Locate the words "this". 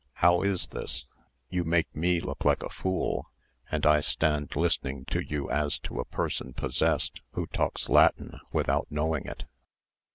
0.69-1.05